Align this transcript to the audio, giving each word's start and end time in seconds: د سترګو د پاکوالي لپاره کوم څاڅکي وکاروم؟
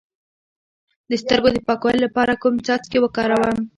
د 1.09 1.11
سترګو 1.21 1.49
د 1.53 1.57
پاکوالي 1.67 1.99
لپاره 2.03 2.39
کوم 2.41 2.55
څاڅکي 2.65 2.97
وکاروم؟ 3.01 3.57